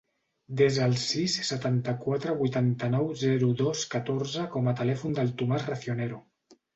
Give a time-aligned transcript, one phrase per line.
[0.59, 6.19] Desa el sis, setanta-quatre, vuitanta-nou, zero, dos, catorze com a telèfon del Tomàs Racionero.